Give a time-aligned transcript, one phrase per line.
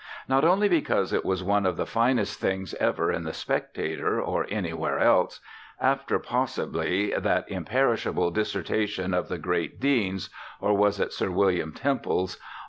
[0.27, 4.47] Not only because it was one of the finest things ever in The Spectator, or
[4.49, 5.39] anywhere else
[5.79, 12.39] (after, possibly, that imperishable dissertation of the great Dean's or was it Sir William Temple's?